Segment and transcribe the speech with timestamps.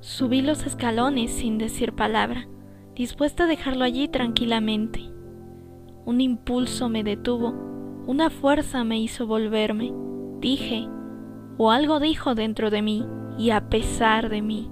[0.00, 2.46] Subí los escalones sin decir palabra,
[2.94, 5.00] dispuesta a dejarlo allí tranquilamente.
[6.04, 7.54] Un impulso me detuvo,
[8.06, 9.92] una fuerza me hizo volverme.
[10.38, 10.86] Dije,
[11.56, 13.04] o algo dijo dentro de mí,
[13.38, 14.70] y a pesar de mí.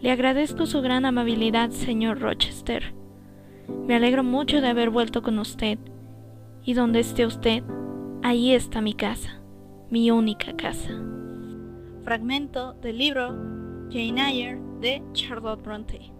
[0.00, 2.94] Le agradezco su gran amabilidad, señor Rochester.
[3.68, 5.78] Me alegro mucho de haber vuelto con usted,
[6.64, 7.62] y donde esté usted,
[8.22, 9.40] ahí está mi casa,
[9.90, 10.90] mi única casa.
[12.04, 13.28] Fragmento del libro
[13.90, 16.12] Jane Eyre de Charlotte Bronte.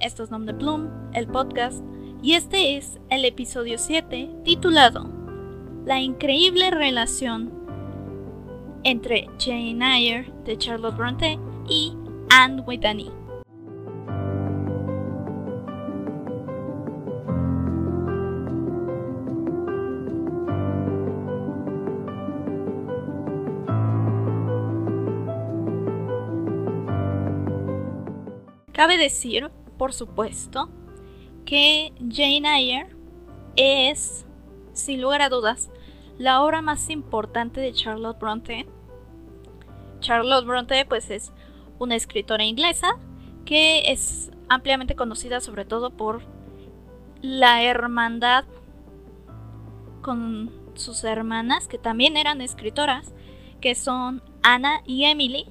[0.00, 1.84] Esto es Nom de Plum, el podcast,
[2.22, 5.08] y este es el episodio 7 titulado
[5.84, 7.52] La increíble relación
[8.84, 11.38] entre Jane Eyre de Charlotte Bronte
[11.68, 11.92] y
[12.30, 13.10] Anne Whitney.
[28.82, 30.68] Cabe decir, por supuesto,
[31.44, 32.96] que Jane Eyre
[33.54, 34.26] es,
[34.72, 35.70] sin lugar a dudas,
[36.18, 38.66] la obra más importante de Charlotte Bronte.
[40.00, 41.32] Charlotte Bronte, pues, es
[41.78, 42.96] una escritora inglesa
[43.44, 46.22] que es ampliamente conocida sobre todo por
[47.20, 48.46] la hermandad
[50.00, 53.14] con sus hermanas, que también eran escritoras,
[53.60, 55.46] que son Anna y Emily.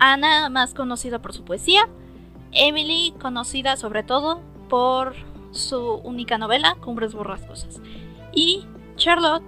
[0.00, 1.88] Anna más conocida por su poesía
[2.52, 5.14] Emily, conocida sobre todo por
[5.52, 7.80] su única novela, Cumbres Borrascosas.
[8.32, 8.64] Y
[8.96, 9.44] Charlotte,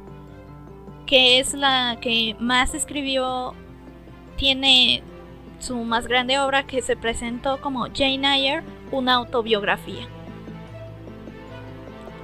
[1.06, 3.54] que es la que más escribió,
[4.36, 5.02] tiene
[5.58, 10.08] su más grande obra que se presentó como Jane Eyre, una autobiografía.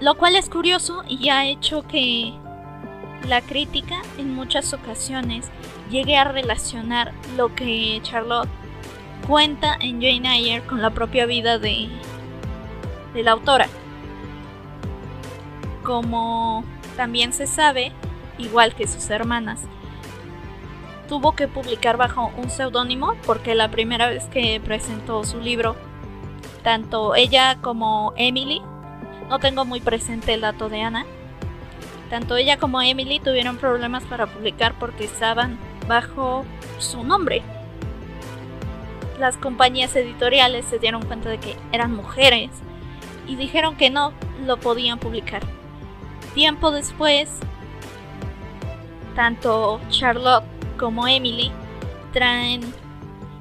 [0.01, 2.33] Lo cual es curioso y ha hecho que
[3.27, 5.51] la crítica en muchas ocasiones
[5.91, 8.49] llegue a relacionar lo que Charlotte
[9.27, 11.89] cuenta en Jane Eyre con la propia vida de,
[13.15, 13.69] la autora.
[15.83, 16.65] Como
[16.97, 17.93] también se sabe,
[18.39, 19.63] igual que sus hermanas,
[21.09, 25.77] tuvo que publicar bajo un seudónimo porque la primera vez que presentó su libro,
[26.63, 28.63] tanto ella como Emily,
[29.29, 31.07] no tengo muy presente el dato de Ana,
[32.11, 36.45] tanto ella como Emily tuvieron problemas para publicar porque estaban bajo
[36.79, 37.43] su nombre
[39.19, 42.51] las compañías editoriales se dieron cuenta de que eran mujeres
[43.27, 44.13] y dijeron que no
[44.45, 45.43] lo podían publicar.
[46.35, 47.31] Tiempo después,
[49.15, 50.45] tanto Charlotte
[50.79, 51.51] como Emily
[52.13, 52.61] traen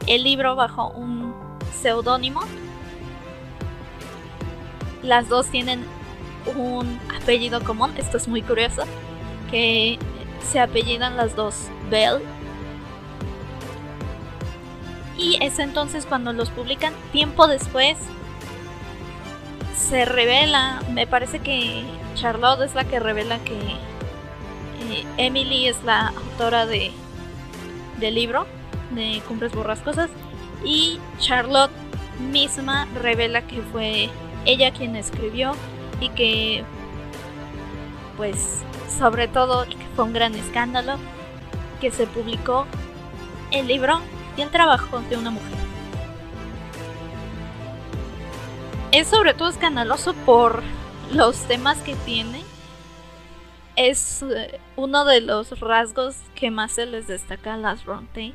[0.08, 1.34] el libro bajo un
[1.72, 2.42] seudónimo.
[5.04, 5.86] Las dos tienen
[6.56, 8.84] un apellido común, esto es muy curioso,
[9.52, 10.00] que
[10.42, 12.22] se apellidan las dos Bell
[15.18, 16.94] y es entonces cuando los publican.
[17.12, 17.98] Tiempo después
[19.76, 21.84] se revela, me parece que
[22.16, 26.92] Charlotte es la que revela que eh, Emily es la autora de
[28.00, 28.46] del libro
[28.92, 30.10] de Cumbres Borrascosas
[30.64, 31.72] y Charlotte
[32.32, 34.10] misma revela que fue
[34.46, 35.54] ella quien escribió
[36.00, 36.64] y que
[38.18, 38.64] pues
[39.00, 40.98] sobre todo que fue un gran escándalo
[41.82, 42.66] que se publicó
[43.52, 44.00] el libro
[44.38, 45.58] y el trabajo de una mujer.
[48.92, 50.64] Es sobre todo escandaloso por
[51.12, 52.42] los temas que tiene.
[53.75, 58.34] Es eh, uno de los rasgos que más se les destaca a las Bronte,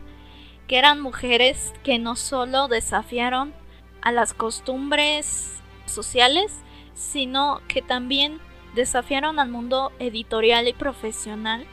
[0.68, 3.54] que eran mujeres que no solo desafiaron
[4.02, 5.54] a las costumbres
[5.86, 6.52] sociales,
[6.94, 8.40] sino que también
[8.74, 11.66] desafiaron al mundo editorial y profesional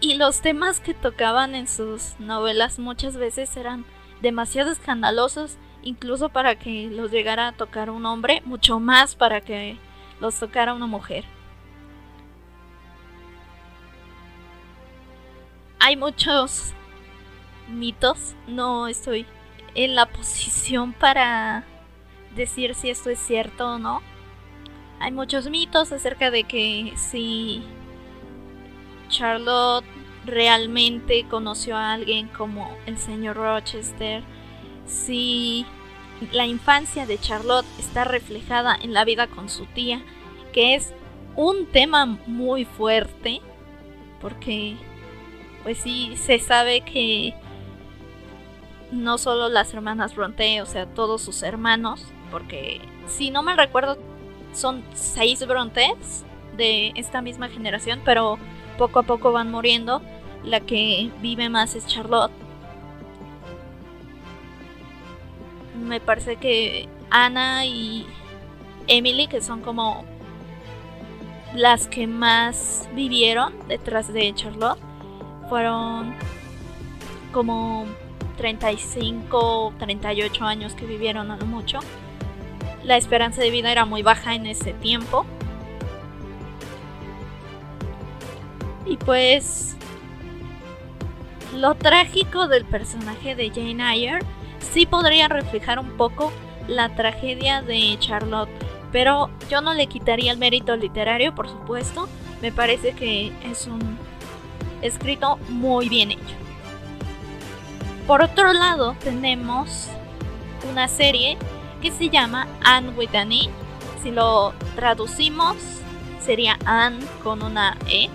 [0.00, 3.84] y los temas que tocaban en sus novelas muchas veces eran
[4.20, 9.76] demasiado escandalosos, incluso para que los llegara a tocar un hombre, mucho más para que
[10.20, 11.24] los tocara una mujer.
[15.80, 16.72] Hay muchos
[17.68, 19.26] mitos, no estoy
[19.74, 21.64] en la posición para
[22.34, 24.02] decir si esto es cierto o no.
[25.00, 27.62] Hay muchos mitos acerca de que si
[29.08, 29.84] Charlotte
[30.24, 34.22] realmente conoció a alguien como el señor Rochester,
[34.86, 35.66] si
[36.32, 40.02] la infancia de Charlotte está reflejada en la vida con su tía,
[40.52, 40.92] que es
[41.36, 43.40] un tema muy fuerte,
[44.20, 44.76] porque
[45.62, 47.34] pues sí se sabe que
[48.90, 53.98] no solo las hermanas Bronte, o sea, todos sus hermanos porque si no me recuerdo
[54.52, 56.24] son seis Brontes
[56.56, 58.38] de esta misma generación, pero
[58.78, 60.00] poco a poco van muriendo.
[60.42, 62.32] La que vive más es Charlotte.
[65.78, 68.06] Me parece que Ana y
[68.86, 70.04] Emily, que son como
[71.54, 74.78] las que más vivieron detrás de Charlotte,
[75.48, 76.14] fueron
[77.32, 77.86] como
[78.36, 81.80] 35, 38 años que vivieron a lo mucho.
[82.84, 85.26] La esperanza de vida era muy baja en ese tiempo.
[88.88, 89.76] Y pues
[91.54, 94.20] lo trágico del personaje de Jane Eyre
[94.72, 96.32] sí podría reflejar un poco
[96.66, 98.50] la tragedia de Charlotte,
[98.92, 102.08] pero yo no le quitaría el mérito literario, por supuesto.
[102.40, 103.98] Me parece que es un
[104.82, 106.36] escrito muy bien hecho.
[108.06, 109.88] Por otro lado, tenemos
[110.70, 111.36] una serie
[111.82, 113.50] que se llama Anne with an E.
[114.02, 115.56] Si lo traducimos,
[116.20, 118.08] sería Anne con una E.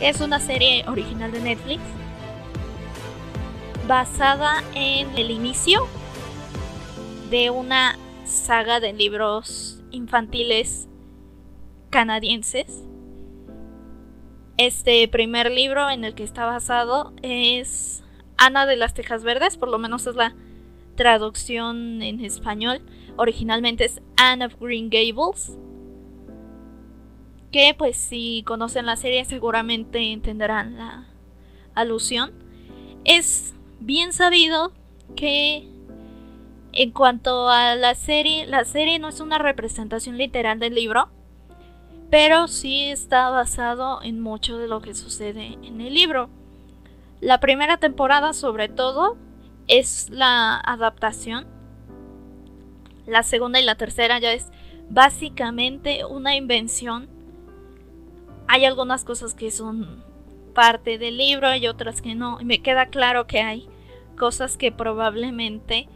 [0.00, 1.80] Es una serie original de Netflix
[3.86, 5.86] basada en el inicio
[7.30, 10.88] de una saga de libros infantiles
[11.90, 12.84] canadienses.
[14.56, 18.02] Este primer libro en el que está basado es
[18.36, 20.34] Ana de las Tejas Verdes, por lo menos es la
[20.96, 22.82] traducción en español.
[23.16, 25.58] Originalmente es Anne of Green Gables.
[27.52, 31.06] Que pues si conocen la serie seguramente entenderán la
[31.74, 32.32] alusión.
[33.04, 34.72] Es bien sabido
[35.14, 35.68] que
[36.72, 41.10] en cuanto a la serie, la serie no es una representación literal del libro,
[42.10, 46.30] pero sí está basado en mucho de lo que sucede en el libro.
[47.20, 49.16] La primera temporada sobre todo
[49.68, 51.46] es la adaptación.
[53.06, 54.50] La segunda y la tercera ya es
[54.88, 57.08] básicamente una invención.
[58.48, 60.02] Hay algunas cosas que son
[60.54, 62.40] parte del libro y otras que no.
[62.40, 63.68] Y me queda claro que hay
[64.16, 65.88] cosas que probablemente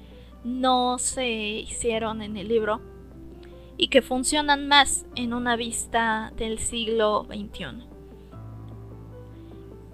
[0.44, 2.80] no se hicieron en el libro
[3.76, 7.84] y que funcionan más en una vista del siglo XXI.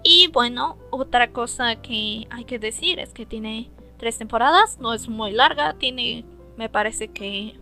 [0.03, 5.07] Y bueno, otra cosa que hay que decir es que tiene tres temporadas, no es
[5.07, 6.25] muy larga, tiene
[6.57, 7.55] me parece que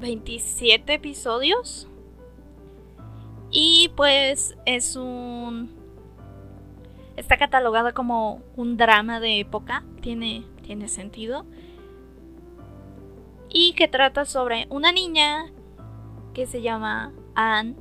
[0.00, 1.88] 27 episodios.
[3.52, 5.70] Y pues es un...
[7.16, 11.44] Está catalogada como un drama de época, tiene, tiene sentido.
[13.50, 15.52] Y que trata sobre una niña
[16.32, 17.76] que se llama Anne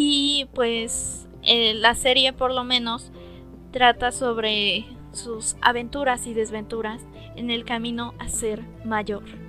[0.00, 3.10] Y pues eh, la serie por lo menos
[3.72, 7.02] trata sobre sus aventuras y desventuras
[7.34, 9.47] en el camino a ser mayor.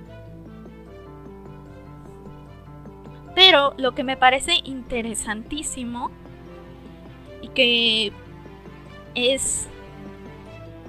[3.34, 6.10] Pero lo que me parece interesantísimo
[7.42, 8.12] y que
[9.14, 9.68] es,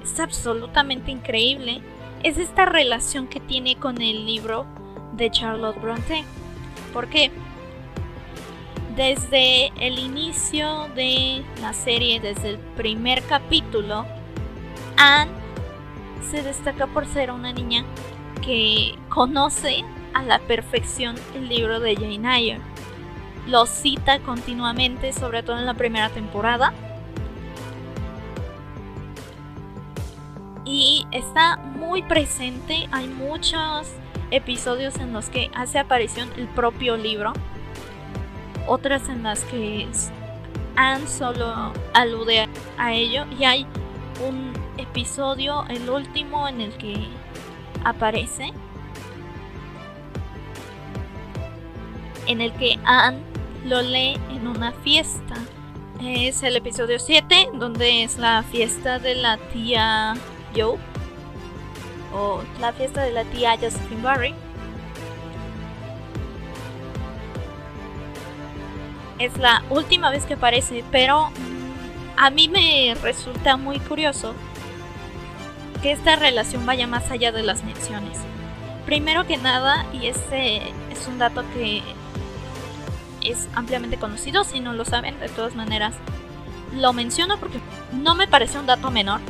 [0.03, 1.81] es absolutamente increíble
[2.23, 4.65] es esta relación que tiene con el libro
[5.13, 6.23] de Charlotte Bronte.
[6.93, 7.31] ¿Por qué?
[8.95, 14.05] Desde el inicio de la serie, desde el primer capítulo,
[14.97, 15.31] Anne
[16.29, 17.85] se destaca por ser una niña
[18.41, 22.61] que conoce a la perfección el libro de Jane Eyre.
[23.47, 26.73] Lo cita continuamente, sobre todo en la primera temporada.
[30.65, 33.91] Y está muy presente, hay muchos
[34.29, 37.33] episodios en los que hace aparición el propio libro
[38.67, 39.87] otras en las que
[40.75, 43.67] Anne solo alude a ello y hay
[44.27, 47.07] un episodio, el último, en el que
[47.83, 48.53] aparece,
[52.31, 53.19] en el que Anne
[53.65, 55.35] lo lee en una fiesta.
[56.01, 60.15] Es el episodio 7, donde es la fiesta de la tía
[60.55, 60.77] Joe,
[62.13, 64.33] o la fiesta de la tía Josephine Barry.
[69.21, 71.29] es la última vez que aparece, pero
[72.17, 74.33] a mí me resulta muy curioso
[75.81, 78.17] que esta relación vaya más allá de las menciones.
[78.85, 80.57] Primero que nada, y este
[80.91, 81.83] es un dato que
[83.23, 85.95] es ampliamente conocido, si no lo saben, de todas maneras,
[86.73, 87.59] lo menciono porque
[87.91, 89.21] no me parece un dato menor.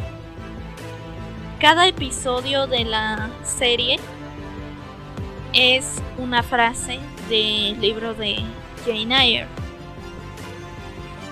[1.59, 3.99] Cada episodio de la serie
[5.53, 8.43] es una frase del libro de
[8.85, 9.47] Jane Eyre.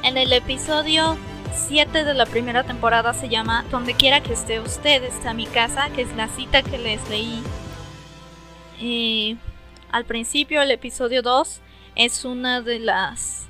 [0.03, 1.17] En el episodio
[1.53, 5.89] 7 de la primera temporada se llama Donde quiera que esté usted, está mi casa,
[5.89, 7.43] que es la cita que les leí
[8.79, 9.35] eh,
[9.91, 10.61] al principio.
[10.61, 11.61] El episodio 2
[11.96, 13.48] es una de las...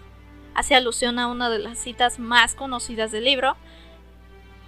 [0.56, 3.56] hace alusión a una de las citas más conocidas del libro.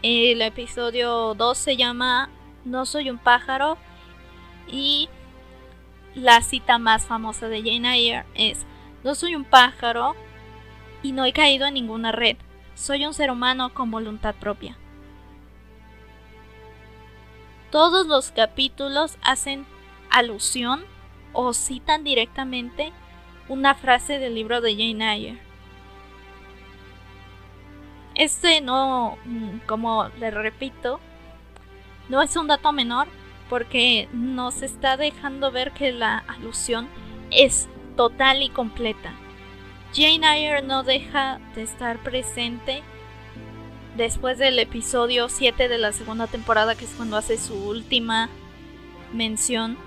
[0.01, 2.29] El episodio 2 se llama
[2.65, 3.77] No soy un pájaro
[4.67, 5.09] y
[6.15, 8.65] la cita más famosa de Jane Eyre es
[9.03, 10.15] No soy un pájaro
[11.03, 12.37] y no he caído en ninguna red.
[12.75, 14.77] Soy un ser humano con voluntad propia.
[17.69, 19.65] Todos los capítulos hacen
[20.09, 20.83] alusión
[21.31, 22.91] o citan directamente
[23.47, 25.39] una frase del libro de Jane Eyre.
[28.15, 30.99] Este no, mm, como le repito,
[32.09, 33.07] no es un dato menor
[33.49, 36.87] porque nos está dejando ver que la alusión
[37.31, 39.13] es total y completa.
[39.93, 42.81] Jane Eyre no deja de estar presente
[43.97, 48.29] después del episodio 7 de la segunda temporada, que es cuando hace su última
[49.13, 49.77] mención.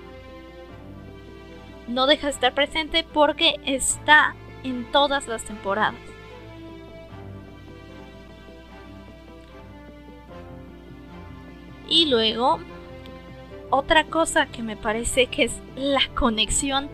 [1.87, 5.95] No deja de estar presente porque está en todas las temporadas.
[11.87, 12.59] Y luego,
[13.69, 16.89] otra cosa que me parece que es la conexión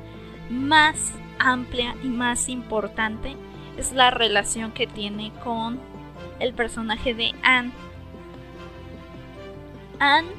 [0.50, 3.36] más amplia y más importante
[3.78, 5.80] es la relación que tiene con
[6.40, 7.72] el personaje de Anne.
[10.00, 10.30] Anne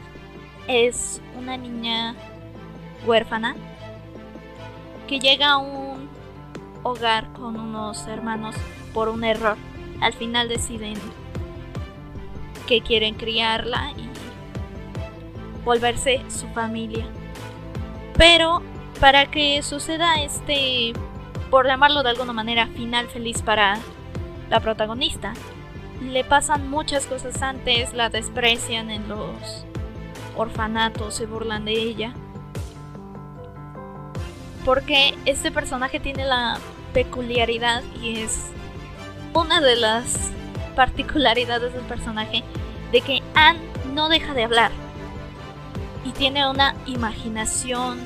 [0.69, 2.15] es una niña
[3.07, 3.57] huérfana
[5.13, 6.09] que llega a un
[6.85, 8.55] hogar con unos hermanos
[8.95, 9.59] por un error.
[10.01, 10.95] Al final deciden
[12.67, 14.09] que quieren criarla y
[15.67, 17.05] volverse su familia.
[18.17, 18.63] Pero
[19.01, 20.95] para que suceda este,
[21.51, 23.81] por llamarlo de alguna manera, final feliz para
[24.49, 25.35] la protagonista.
[26.01, 29.67] Le pasan muchas cosas antes, la desprecian en los
[30.37, 32.15] orfanatos, se burlan de ella.
[34.65, 36.59] Porque este personaje tiene la
[36.93, 38.51] peculiaridad y es
[39.35, 40.31] una de las
[40.77, 42.45] particularidades del personaje
[42.93, 43.61] de que Anne
[43.95, 44.71] no deja de hablar
[46.05, 47.99] y tiene una imaginación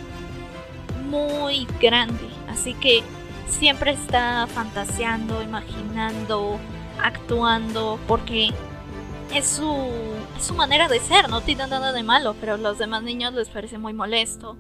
[1.09, 3.03] muy grande, así que
[3.49, 6.59] siempre está fantaseando, imaginando,
[7.03, 8.51] actuando, porque
[9.35, 9.73] es su,
[10.37, 13.35] es su manera de ser, no tiene nada de malo, pero a los demás niños
[13.35, 14.57] les parece muy molesto.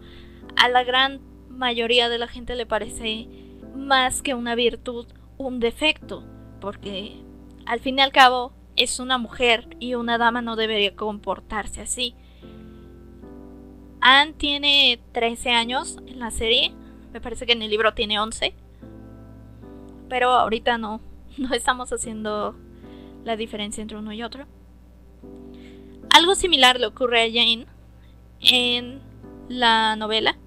[0.56, 1.20] A la gran
[1.56, 3.28] mayoría de la gente le parece
[3.74, 5.06] más que una virtud,
[5.38, 6.24] un defecto,
[6.60, 7.16] porque
[7.66, 12.14] al fin y al cabo es una mujer y una dama no debería comportarse así.
[14.00, 16.72] Anne tiene 13 años en la serie.
[17.12, 18.54] Me parece que en el libro tiene 11.
[20.08, 21.00] Pero ahorita no.
[21.38, 22.56] No estamos haciendo
[23.24, 24.46] la diferencia entre uno y otro.
[26.08, 27.66] Algo similar le ocurre a Jane
[28.40, 29.00] en
[29.50, 30.38] la novela.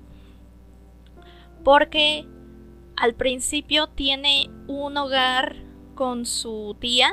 [1.70, 2.26] Porque
[2.98, 5.56] al principio tiene un hogar
[5.94, 7.12] con su tía.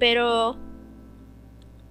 [0.00, 0.56] Pero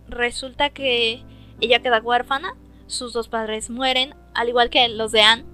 [0.05, 1.23] resulta que
[1.61, 5.45] ella queda huérfana sus dos padres mueren, al igual que los de Anne.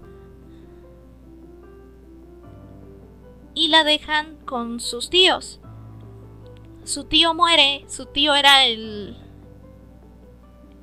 [3.53, 5.59] Y la dejan con sus tíos.
[6.83, 9.15] Su tío muere, su tío era el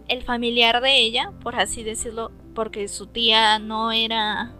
[0.06, 4.54] el familiar de ella, por así decirlo, porque su tía no era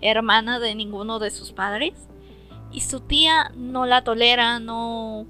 [0.00, 1.94] hermana de ninguno de sus padres.
[2.72, 5.26] Y su tía no la tolera, no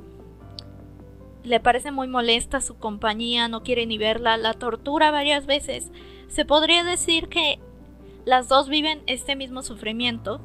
[1.43, 5.91] le parece muy molesta su compañía, no quiere ni verla, la tortura varias veces.
[6.29, 7.61] Se podría decir que
[8.25, 10.41] las dos viven este mismo sufrimiento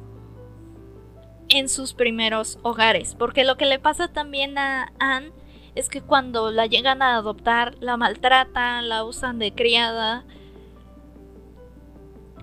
[1.48, 5.32] en sus primeros hogares, porque lo que le pasa también a Anne
[5.74, 10.24] es que cuando la llegan a adoptar, la maltratan, la usan de criada.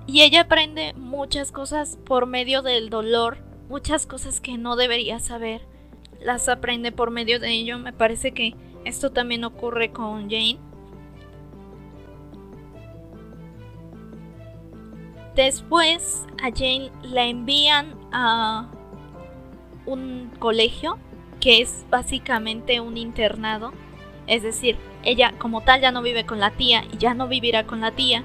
[0.07, 3.37] Y ella aprende muchas cosas por medio del dolor,
[3.69, 5.61] muchas cosas que no debería saber
[6.21, 7.77] las aprende por medio de ello.
[7.77, 10.57] Me parece que esto también ocurre con Jane.
[15.35, 18.71] Después a Jane la envían a
[19.85, 20.97] un colegio
[21.39, 23.71] que es básicamente un internado.
[24.25, 27.67] Es decir, ella como tal ya no vive con la tía y ya no vivirá
[27.67, 28.23] con la tía.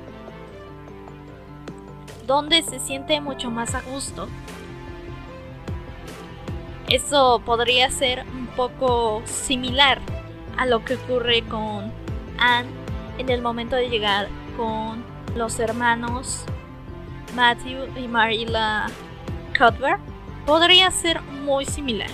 [2.26, 4.29] Donde se siente mucho más a gusto
[6.93, 9.99] eso podría ser un poco similar
[10.59, 11.91] a lo que ocurre con
[12.37, 12.69] Anne
[13.17, 15.02] en el momento de llegar con
[15.35, 16.45] los hermanos
[17.35, 18.88] Matthew y Marilla
[19.57, 20.02] Cuthbert.
[20.45, 22.11] Podría ser muy similar.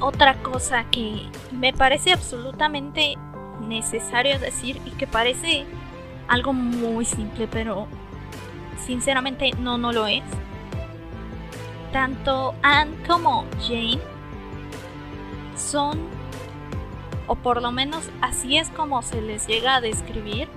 [0.00, 1.22] otra cosa que
[1.52, 3.14] me parece absolutamente
[3.60, 5.66] necesario decir y que parece
[6.28, 7.88] algo muy simple, pero
[8.78, 10.22] sinceramente no, no lo es.
[11.92, 13.98] Tanto Anne como Jane
[15.56, 15.98] son,
[17.26, 20.48] o por lo menos así es como se les llega a describir,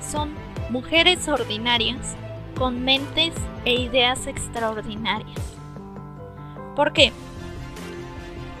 [0.00, 0.30] son
[0.70, 2.16] mujeres ordinarias
[2.58, 3.32] con mentes
[3.64, 5.40] e ideas extraordinarias.
[6.76, 7.12] ¿Por qué?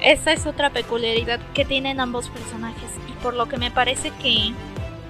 [0.02, 4.52] Esa es otra peculiaridad que tienen ambos personajes y por lo que me parece que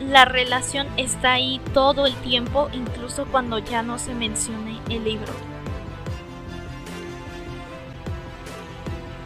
[0.00, 5.32] la relación está ahí todo el tiempo, incluso cuando ya no se mencione el libro.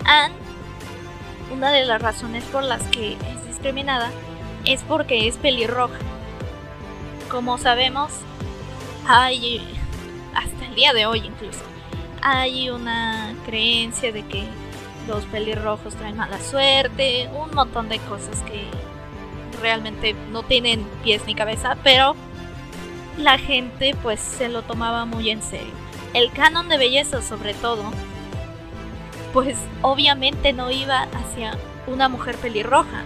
[0.05, 0.35] Anne,
[1.53, 4.13] una de las razones por las que es discriminada
[4.65, 5.99] es porque es pelirroja.
[7.29, 8.13] Como sabemos,
[9.09, 9.67] hay,
[10.33, 11.65] hasta el día de hoy incluso,
[12.23, 14.45] hay una creencia de que
[15.07, 18.67] los pelirrojos traen mala suerte, un montón de cosas que
[19.61, 22.15] realmente no tienen pies ni cabeza, pero
[23.19, 25.73] la gente pues se lo tomaba muy en serio.
[26.13, 27.85] El canon de belleza sobre todo,
[29.33, 33.05] pues obviamente no iba hacia una mujer pelirroja.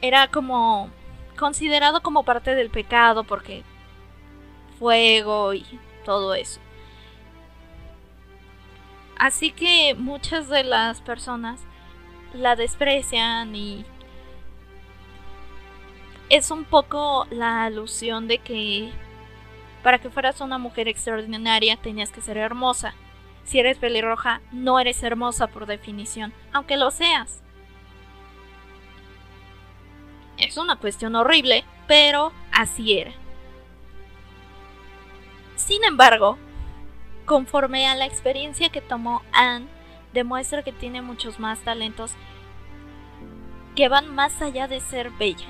[0.00, 0.90] Era como
[1.36, 3.62] considerado como parte del pecado porque
[4.78, 5.64] fuego y
[6.04, 6.60] todo eso.
[9.18, 11.60] Así que muchas de las personas
[12.34, 13.84] la desprecian y
[16.28, 18.92] es un poco la alusión de que
[19.82, 22.94] para que fueras una mujer extraordinaria tenías que ser hermosa.
[23.44, 27.42] Si eres pelirroja, no eres hermosa por definición, aunque lo seas.
[30.36, 33.12] Es una cuestión horrible, pero así era.
[35.54, 36.36] Sin embargo,
[37.26, 39.66] conforme a la experiencia que tomó Anne,
[40.14, 42.12] demuestra que tiene muchos más talentos
[43.74, 45.46] que van más allá de ser bella.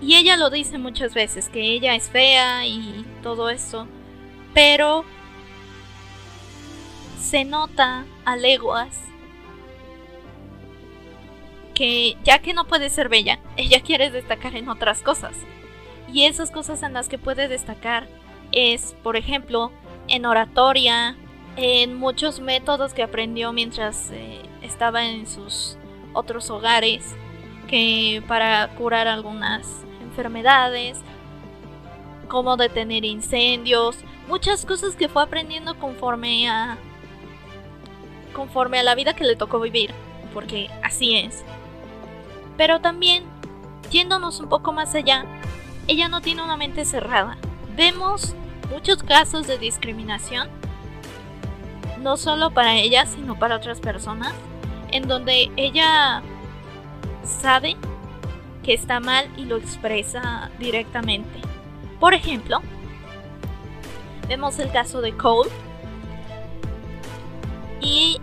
[0.00, 3.86] Y ella lo dice muchas veces, que ella es fea y todo eso,
[4.54, 5.04] pero
[7.20, 8.98] se nota a leguas
[11.74, 15.36] que ya que no puede ser bella, ella quiere destacar en otras cosas.
[16.12, 18.08] Y esas cosas en las que puede destacar
[18.52, 19.70] es, por ejemplo,
[20.08, 21.16] en oratoria,
[21.56, 25.76] en muchos métodos que aprendió mientras eh, estaba en sus
[26.12, 27.14] otros hogares,
[27.68, 30.98] que para curar algunas enfermedades,
[32.28, 33.96] cómo detener incendios,
[34.28, 36.78] muchas cosas que fue aprendiendo conforme a
[38.32, 39.92] conforme a la vida que le tocó vivir,
[40.32, 41.44] porque así es.
[42.56, 43.24] Pero también,
[43.90, 45.24] yéndonos un poco más allá,
[45.88, 47.36] ella no tiene una mente cerrada.
[47.76, 48.34] Vemos
[48.70, 50.48] muchos casos de discriminación,
[51.98, 54.32] no solo para ella, sino para otras personas,
[54.90, 56.22] en donde ella
[57.24, 57.76] sabe
[58.62, 61.40] que está mal y lo expresa directamente.
[61.98, 62.60] Por ejemplo,
[64.28, 65.50] vemos el caso de Cole,
[67.80, 68.20] y,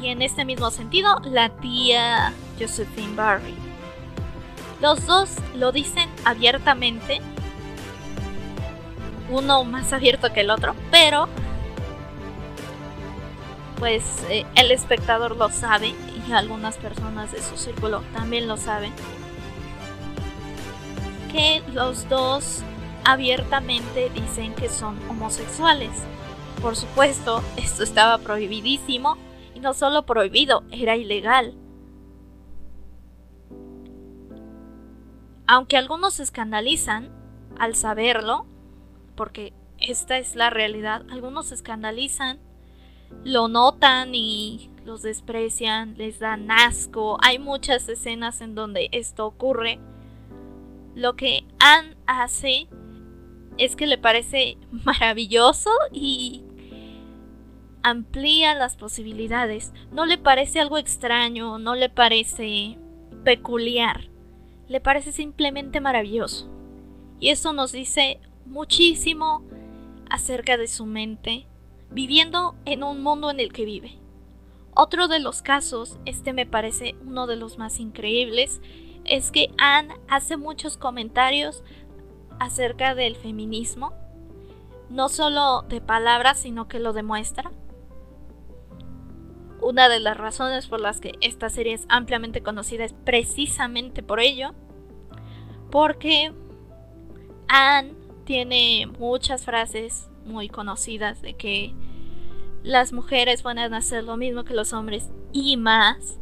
[0.00, 3.54] y, en este mismo sentido, la tía Josephine Barry.
[4.80, 7.20] Los dos lo dicen abiertamente,
[9.30, 11.28] uno más abierto que el otro, pero
[13.78, 15.94] pues eh, el espectador lo sabe
[16.26, 18.92] y algunas personas de su círculo también lo saben.
[21.32, 22.62] Que los dos
[23.04, 25.90] abiertamente dicen que son homosexuales.
[26.62, 29.18] Por supuesto, esto estaba prohibidísimo
[29.54, 31.54] y no solo prohibido, era ilegal.
[35.46, 37.10] Aunque algunos se escandalizan
[37.58, 38.46] al saberlo,
[39.14, 42.38] porque esta es la realidad, algunos se escandalizan,
[43.24, 47.18] lo notan y los desprecian, les dan asco.
[47.22, 49.78] Hay muchas escenas en donde esto ocurre.
[50.94, 52.68] Lo que Anne hace
[53.56, 56.44] es que le parece maravilloso y
[57.82, 59.72] amplía las posibilidades.
[59.92, 62.78] No le parece algo extraño, no le parece
[63.24, 64.14] peculiar
[64.68, 66.48] le parece simplemente maravilloso.
[67.20, 69.42] Y eso nos dice muchísimo
[70.10, 71.46] acerca de su mente,
[71.90, 73.98] viviendo en un mundo en el que vive.
[74.74, 78.60] Otro de los casos, este me parece uno de los más increíbles,
[79.04, 81.62] es que Anne hace muchos comentarios
[82.40, 83.92] acerca del feminismo,
[84.90, 87.52] no solo de palabras, sino que lo demuestra
[89.64, 94.20] una de las razones por las que esta serie es ampliamente conocida es precisamente por
[94.20, 94.52] ello.
[95.70, 96.32] Porque
[97.48, 101.74] Anne tiene muchas frases muy conocidas de que
[102.62, 106.18] las mujeres van a hacer lo mismo que los hombres y más.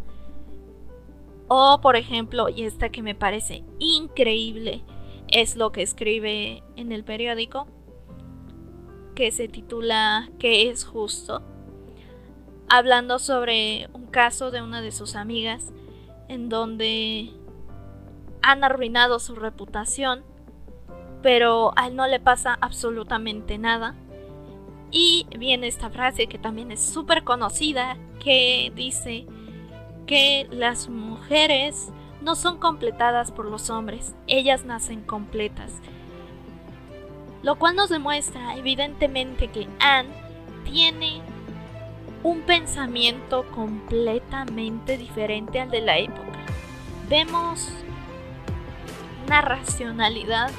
[1.48, 4.82] O por ejemplo, y esta que me parece increíble,
[5.28, 7.66] es lo que escribe en el periódico,
[9.14, 11.42] que se titula ¿Qué es justo?
[12.68, 15.72] Hablando sobre un caso de una de sus amigas
[16.28, 17.30] en donde
[18.42, 20.24] han arruinado su reputación,
[21.22, 23.94] pero a él no le pasa absolutamente nada.
[24.90, 29.26] Y viene esta frase que también es súper conocida, que dice
[30.06, 31.88] que las mujeres
[32.20, 35.72] no son completadas por los hombres, ellas nacen completas.
[37.42, 40.11] Lo cual nos demuestra evidentemente que Anne
[40.64, 41.22] tiene
[42.22, 46.38] un pensamiento completamente diferente al de la época.
[47.08, 47.70] Vemos
[49.26, 50.50] una racionalidad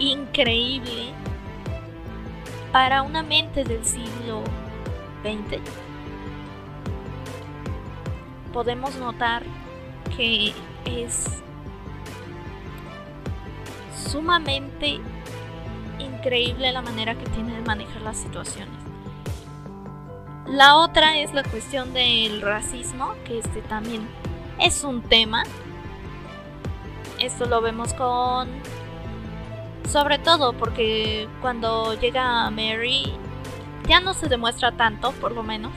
[0.00, 1.12] increíble
[2.72, 4.42] para una mente del siglo
[5.22, 5.60] XX.
[8.52, 9.44] Podemos notar
[10.16, 10.52] que
[10.84, 11.40] es
[13.94, 14.98] sumamente
[16.00, 18.74] increíble la manera que tiene de manejar las situaciones.
[20.46, 24.08] La otra es la cuestión del racismo, que este también
[24.58, 25.44] es un tema.
[27.20, 28.48] Esto lo vemos con...
[29.90, 33.12] Sobre todo porque cuando llega Mary
[33.88, 35.72] ya no se demuestra tanto, por lo menos.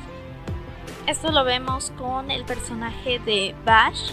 [1.07, 4.11] Esto lo vemos con el personaje de Bash,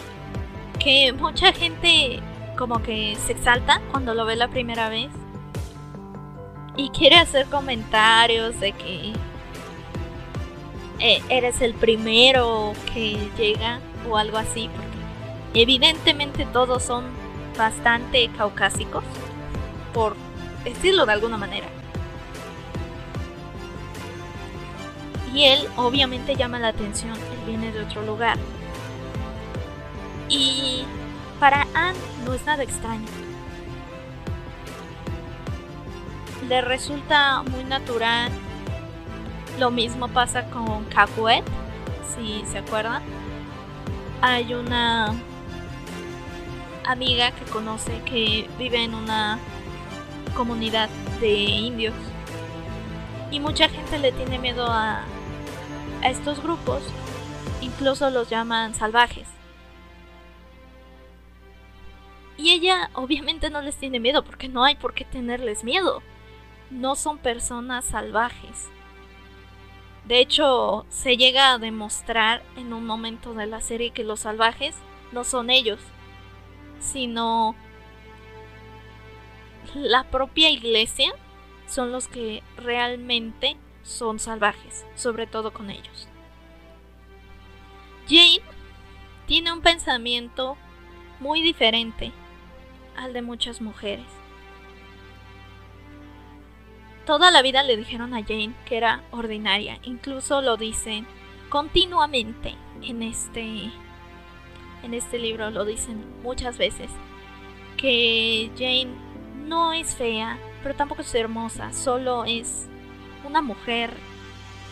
[0.78, 2.20] que mucha gente
[2.56, 5.10] como que se exalta cuando lo ve la primera vez
[6.76, 9.12] y quiere hacer comentarios de que
[10.98, 17.04] eh, eres el primero que llega o algo así, porque evidentemente todos son
[17.58, 19.04] bastante caucásicos,
[19.92, 20.16] por
[20.64, 21.68] decirlo de alguna manera.
[25.34, 28.36] Y él obviamente llama la atención, él viene de otro lugar.
[30.28, 30.84] Y
[31.38, 33.06] para Anne no es nada extraño.
[36.48, 38.30] Le resulta muy natural.
[39.58, 41.44] Lo mismo pasa con Capuet,
[42.14, 43.02] si se acuerdan.
[44.20, 45.14] Hay una
[46.86, 49.38] amiga que conoce que vive en una
[50.30, 50.88] comunidad
[51.20, 51.94] de indios.
[53.30, 55.04] Y mucha gente le tiene miedo a,
[56.02, 56.82] estos grupos.
[57.60, 59.28] Incluso los llaman salvajes.
[62.36, 66.02] Y ella obviamente no les tiene miedo porque no hay por qué tenerles miedo.
[66.70, 68.70] No son personas salvajes.
[70.06, 74.74] De hecho, se llega a demostrar en un momento de la serie que los salvajes
[75.12, 75.80] no son ellos,
[76.80, 77.54] sino
[79.74, 81.12] la propia iglesia
[81.66, 86.08] son los que realmente son salvajes, sobre todo con ellos.
[88.08, 88.40] Jane
[89.26, 90.56] tiene un pensamiento
[91.20, 92.12] muy diferente
[92.96, 94.06] al de muchas mujeres.
[97.06, 101.06] Toda la vida le dijeron a Jane que era ordinaria, incluso lo dicen
[101.48, 103.70] continuamente en este
[104.82, 106.90] en este libro lo dicen muchas veces
[107.76, 109.09] que Jane
[109.46, 112.68] no es fea, pero tampoco es hermosa, solo es
[113.24, 113.92] una mujer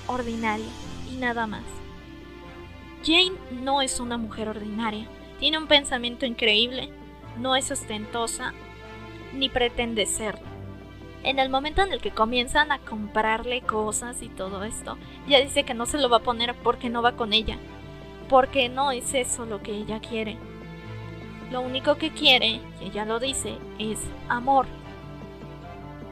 [0.07, 0.66] ordinaria
[1.11, 1.64] y nada más.
[3.04, 5.07] Jane no es una mujer ordinaria,
[5.38, 6.90] tiene un pensamiento increíble,
[7.38, 8.52] no es ostentosa
[9.33, 10.46] ni pretende serlo.
[11.22, 15.64] En el momento en el que comienzan a comprarle cosas y todo esto, ella dice
[15.64, 17.59] que no se lo va a poner porque no va con ella,
[18.28, 20.37] porque no es eso lo que ella quiere.
[21.51, 24.67] Lo único que quiere, y ella lo dice, es amor.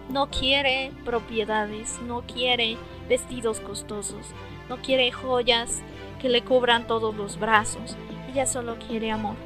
[0.08, 4.26] No quiere propiedades, no quiere vestidos costosos,
[4.68, 5.82] no quiere joyas
[6.20, 7.96] que le cubran todos los brazos,
[8.30, 9.36] ella solo quiere amor.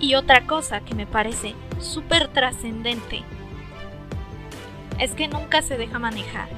[0.00, 3.24] Y otra cosa que me parece súper trascendente
[5.00, 6.57] es que nunca se deja manejar.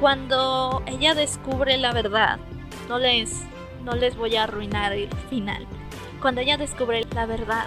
[0.00, 2.38] Cuando ella descubre la verdad,
[2.88, 3.44] no les,
[3.84, 5.66] no les voy a arruinar el final.
[6.20, 7.66] Cuando ella descubre la verdad,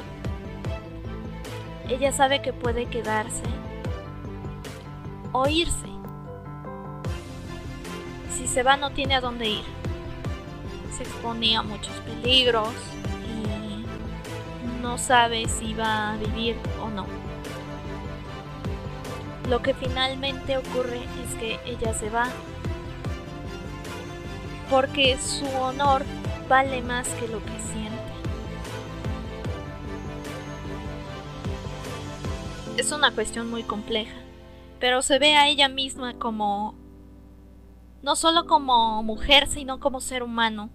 [1.89, 3.43] ella sabe que puede quedarse
[5.31, 5.87] o irse.
[8.29, 9.81] Si se va no tiene a dónde ir
[10.91, 12.69] se expone a muchos peligros
[13.27, 16.57] y no sabe si va a vivir.
[19.51, 22.29] Lo que finalmente ocurre es que ella se va,
[24.69, 26.05] porque su honor
[26.47, 27.99] vale más que lo que siente.
[32.77, 34.15] Es una cuestión muy compleja,
[34.79, 36.75] pero se ve a ella misma como
[38.03, 40.69] no solo como mujer, sino como ser humano,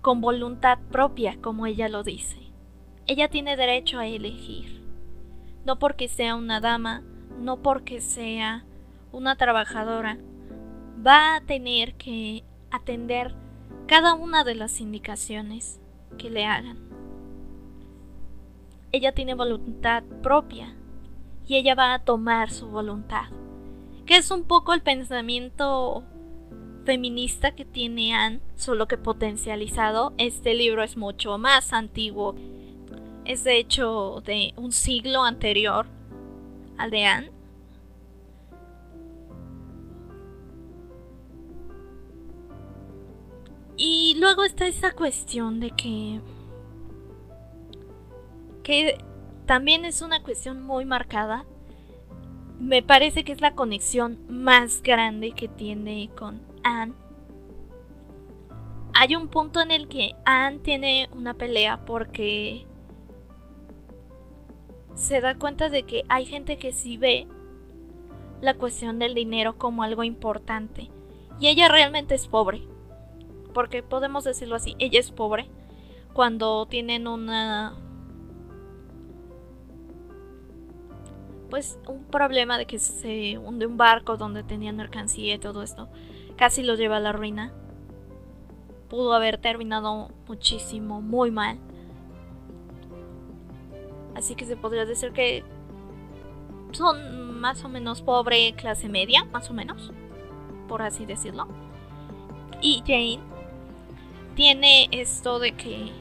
[0.00, 2.52] con voluntad propia, como ella lo dice.
[3.08, 4.86] Ella tiene derecho a elegir.
[5.64, 7.02] No porque sea una dama,
[7.38, 8.64] no porque sea
[9.12, 10.18] una trabajadora,
[11.06, 13.34] va a tener que atender
[13.86, 15.80] cada una de las indicaciones
[16.18, 16.78] que le hagan.
[18.92, 20.74] Ella tiene voluntad propia
[21.46, 23.26] y ella va a tomar su voluntad,
[24.04, 26.04] que es un poco el pensamiento
[26.84, 30.14] feminista que tiene Anne, solo que potencializado.
[30.18, 32.34] Este libro es mucho más antiguo.
[33.24, 35.86] Es de hecho de un siglo anterior
[36.78, 37.30] al de Anne.
[43.76, 46.20] Y luego está esa cuestión de que
[48.62, 48.98] que
[49.46, 51.44] también es una cuestión muy marcada.
[52.58, 56.94] Me parece que es la conexión más grande que tiene con Anne.
[58.94, 62.66] Hay un punto en el que Anne tiene una pelea porque
[64.96, 67.28] se da cuenta de que hay gente que sí ve
[68.40, 70.90] la cuestión del dinero como algo importante.
[71.38, 72.62] Y ella realmente es pobre.
[73.54, 75.48] Porque podemos decirlo así, ella es pobre.
[76.12, 77.74] Cuando tienen una...
[81.50, 85.88] Pues un problema de que se hunde un barco donde tenían mercancía y todo esto
[86.36, 87.52] casi lo lleva a la ruina.
[88.88, 91.58] Pudo haber terminado muchísimo, muy mal.
[94.16, 95.44] Así que se podría decir que
[96.72, 99.92] son más o menos pobre clase media, más o menos,
[100.68, 101.46] por así decirlo.
[102.62, 103.20] Y Jane
[104.34, 105.92] tiene esto de que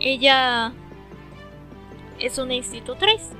[0.00, 0.72] ella
[2.18, 3.30] es una institutriz.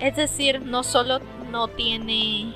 [0.00, 1.20] Es decir, no solo
[1.50, 2.54] no tiene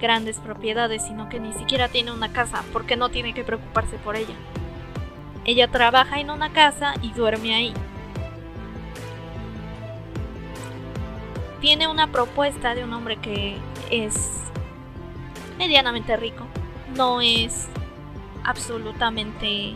[0.00, 4.14] grandes propiedades, sino que ni siquiera tiene una casa, porque no tiene que preocuparse por
[4.14, 4.34] ella.
[5.44, 7.74] Ella trabaja en una casa y duerme ahí.
[11.62, 13.56] Tiene una propuesta de un hombre que
[13.88, 14.42] es
[15.58, 16.44] medianamente rico.
[16.96, 17.68] No es
[18.42, 19.72] absolutamente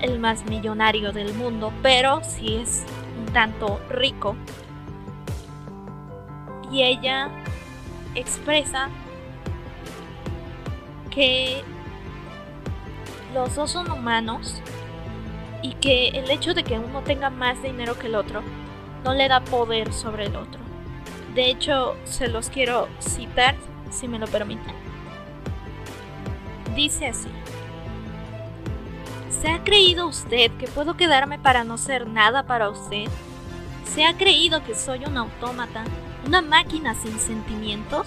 [0.00, 2.84] el más millonario del mundo, pero sí es
[3.16, 4.34] un tanto rico.
[6.72, 7.30] Y ella
[8.16, 8.88] expresa
[11.12, 11.62] que
[13.32, 14.60] los dos son humanos
[15.62, 18.42] y que el hecho de que uno tenga más dinero que el otro
[19.04, 20.63] no le da poder sobre el otro.
[21.34, 23.56] De hecho, se los quiero citar,
[23.90, 24.74] si me lo permiten.
[26.74, 27.28] Dice así.
[29.30, 33.06] ¿Se ha creído usted que puedo quedarme para no ser nada para usted?
[33.84, 35.84] ¿Se ha creído que soy un autómata,
[36.26, 38.06] una máquina sin sentimientos?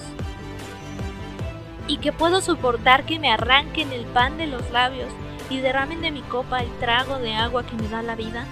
[1.87, 5.09] y que puedo soportar que me arranquen el pan de los labios
[5.49, 8.45] y derramen de mi copa el trago de agua que me da la vida?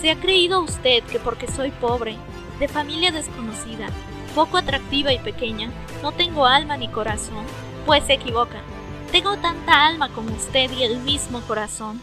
[0.00, 2.16] ¿Se ha creído usted que porque soy pobre,
[2.58, 3.86] de familia desconocida,
[4.34, 5.70] poco atractiva y pequeña,
[6.02, 7.44] no tengo alma ni corazón?
[7.84, 8.60] Pues se equivoca.
[9.12, 12.00] Tengo tanta alma como usted y el mismo corazón.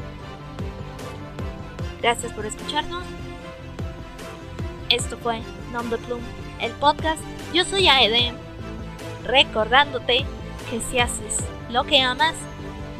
[2.00, 3.04] Gracias por escucharnos.
[4.90, 5.40] Esto fue
[5.72, 5.88] Nom
[6.60, 7.22] el podcast.
[7.52, 8.34] Yo soy Aedem,
[9.24, 10.24] recordándote
[10.70, 11.38] que si haces
[11.70, 12.34] lo que amas,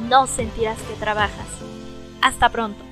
[0.08, 1.46] no sentirás que trabajas.
[2.22, 2.84] Hasta pronto.